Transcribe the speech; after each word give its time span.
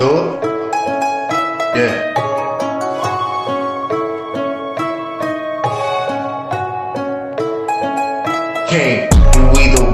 Do? 0.00 0.06
Yeah. 1.76 1.92
King, 8.70 9.10
we 9.52 9.68
the. 9.74 9.89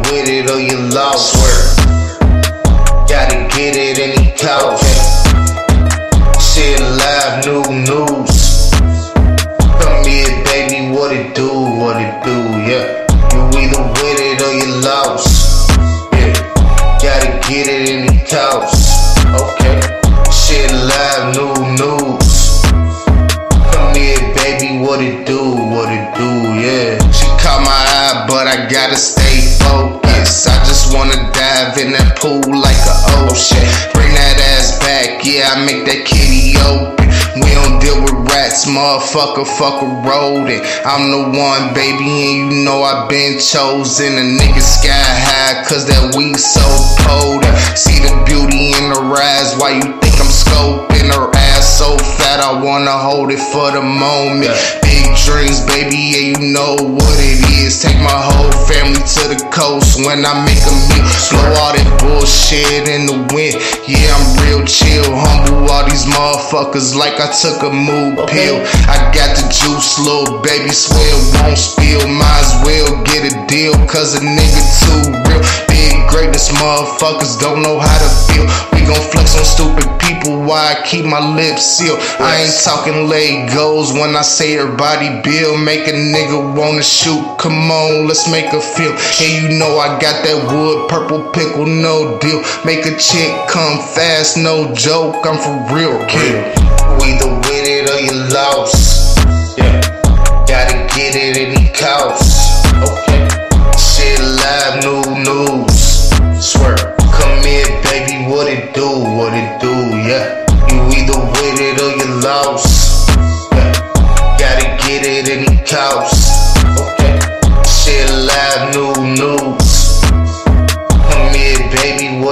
What 24.86 25.02
it 25.02 25.26
do? 25.26 25.42
What 25.74 25.90
it 25.90 26.14
do? 26.14 26.30
Yeah. 26.62 26.94
She 27.10 27.26
caught 27.42 27.66
my 27.66 27.74
eye, 27.74 28.24
but 28.30 28.46
I 28.46 28.70
gotta 28.70 28.94
stay 28.94 29.42
focused. 29.58 30.46
I 30.46 30.62
just 30.62 30.94
wanna 30.94 31.18
dive 31.34 31.74
in 31.82 31.90
that 31.98 32.14
pool 32.14 32.46
like 32.54 32.78
a 32.86 32.96
ocean. 33.26 33.66
Bring 33.90 34.14
that 34.14 34.38
ass 34.54 34.78
back, 34.78 35.26
yeah, 35.26 35.58
I 35.58 35.66
make 35.66 35.82
that 35.90 36.06
kitty 36.06 36.54
open. 36.70 37.10
We 37.42 37.50
don't 37.50 37.82
deal 37.82 37.98
with 37.98 38.30
rats, 38.30 38.64
motherfucker, 38.70 39.44
fuck 39.58 39.82
a 39.82 39.90
rodent. 40.06 40.62
I'm 40.86 41.10
the 41.10 41.34
one, 41.34 41.74
baby, 41.74 42.06
and 42.06 42.34
you 42.38 42.64
know 42.64 42.86
I've 42.86 43.10
been 43.10 43.42
chosen. 43.42 44.14
A 44.14 44.24
nigga 44.38 44.62
sky 44.62 44.94
high, 44.94 45.66
cause 45.66 45.84
that 45.90 46.14
weed 46.14 46.38
so 46.38 46.62
potent. 47.02 47.58
See 47.74 47.98
the 47.98 48.14
beauty 48.22 48.70
in 48.78 48.94
her 48.94 49.18
eyes, 49.18 49.58
why 49.58 49.82
you 49.82 49.98
think 49.98 50.14
I'm 50.22 50.30
scoping 50.30 51.10
her 51.10 51.34
ass 51.34 51.45
so 51.76 51.92
fat? 52.16 52.40
I 52.40 52.56
wanna 52.56 52.96
hold 52.96 53.28
it 53.28 53.42
for 53.52 53.68
the 53.68 53.84
moment. 53.84 54.48
Big 54.80 55.12
dreams, 55.28 55.60
baby, 55.68 55.92
yeah, 55.92 56.32
you 56.32 56.38
know 56.56 56.72
what 56.72 57.16
it 57.20 57.36
is. 57.60 57.84
Take 57.84 58.00
my 58.00 58.16
whole 58.16 58.48
family 58.64 58.96
to 58.96 59.22
the 59.28 59.36
coast 59.52 60.00
when 60.00 60.24
I 60.24 60.32
make 60.48 60.64
a 60.64 60.72
meal. 60.88 61.04
Blow 61.28 61.52
all 61.60 61.76
that 61.76 61.84
bullshit 62.00 62.88
in 62.88 63.04
the 63.04 63.20
wind. 63.36 63.60
Yeah, 63.84 64.08
I'm 64.16 64.24
real 64.40 64.64
chill, 64.64 65.04
humble 65.04 65.68
all 65.68 65.84
these 65.84 66.08
motherfuckers 66.08 66.96
like 66.96 67.20
I 67.20 67.28
took 67.28 67.60
a 67.60 67.68
mood 67.68 68.24
pill. 68.24 68.56
I 68.88 68.96
got 69.12 69.36
the 69.36 69.44
juice, 69.52 70.00
little 70.00 70.40
baby, 70.40 70.72
swear 70.72 71.04
it 71.04 71.24
won't 71.44 71.60
spill. 71.60 72.00
Might 72.08 72.40
as 72.40 72.56
well 72.64 72.88
get 73.04 73.28
a 73.28 73.36
deal, 73.52 73.76
cause 73.84 74.16
a 74.16 74.24
nigga 74.24 74.62
too 74.80 75.12
real. 75.28 75.44
Big 75.68 75.92
greatness, 76.08 76.48
motherfuckers 76.56 77.36
don't 77.36 77.60
know 77.60 77.76
how 77.76 77.98
to 78.00 78.10
feel. 78.32 78.75
We 78.86 78.94
gon' 78.94 79.10
flex 79.10 79.36
on 79.36 79.44
stupid 79.44 79.98
people, 79.98 80.42
why 80.42 80.76
I 80.78 80.86
keep 80.86 81.04
my 81.04 81.18
lips 81.34 81.66
sealed. 81.66 81.98
I 82.20 82.42
ain't 82.42 82.54
talking 82.62 83.10
Legos 83.10 83.92
when 83.92 84.14
I 84.14 84.22
say 84.22 84.54
her 84.54 84.76
body 84.76 85.20
build. 85.22 85.60
Make 85.60 85.88
a 85.88 85.92
nigga 85.92 86.54
wanna 86.54 86.84
shoot, 86.84 87.36
come 87.36 87.68
on, 87.68 88.06
let's 88.06 88.30
make 88.30 88.52
a 88.52 88.60
feel. 88.60 88.92
And 88.92 89.32
you 89.42 89.58
know 89.58 89.76
I 89.80 89.98
got 89.98 90.22
that 90.22 90.38
wood, 90.52 90.88
purple 90.88 91.32
pickle, 91.32 91.66
no 91.66 92.16
deal. 92.20 92.44
Make 92.64 92.86
a 92.86 92.96
chick 92.96 93.34
come 93.48 93.82
fast, 93.82 94.36
no 94.36 94.72
joke, 94.72 95.16
I'm 95.26 95.38
for 95.42 95.74
real, 95.74 95.98
kid. 96.06 96.54
Either 97.02 97.26
with 97.26 97.45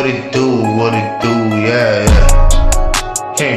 what 0.04 0.15
it 0.15 0.32
do? 0.32 0.60
What 0.76 0.92
it 0.92 1.22
do? 1.22 1.32
Yeah, 1.65 2.04
yeah. 3.38 3.56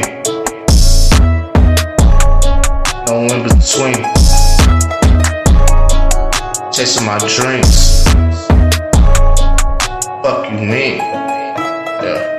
No 3.04 3.14
in 3.34 3.42
between. 3.42 4.00
Chasing 6.72 7.04
my 7.04 7.18
dreams. 7.18 8.04
Fuck 10.22 10.50
you 10.50 10.58
mean? 10.58 10.96
Yeah. 12.02 12.37